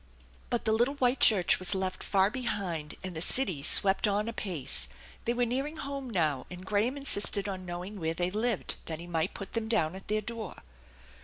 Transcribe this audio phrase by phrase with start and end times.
[0.49, 4.89] But the little white church was left far behind, and the city swept on apace.
[5.25, 9.05] They were nearing home now, and Graham insisted on knowing where they lived, that he
[9.05, 10.63] might put them down at their door.